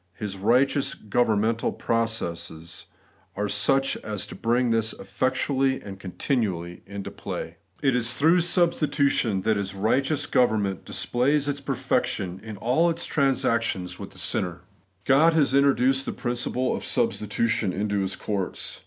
[0.15, 2.87] His righteous governmental processes,
[3.35, 7.57] are such as to bring this effectually and continually into play.
[7.83, 13.05] It is through substitution that His righteous government dis plays its perfection in all its
[13.05, 14.61] transactions with the sinner.
[15.05, 15.35] 16 The Everlasting Righteousness.
[15.35, 18.79] God has introduced the principle of substitution into His courts.